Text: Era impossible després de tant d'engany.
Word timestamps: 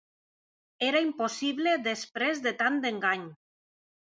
Era 0.87 1.01
impossible 1.07 1.75
després 1.89 2.43
de 2.47 2.55
tant 2.63 2.81
d'engany. 2.87 3.29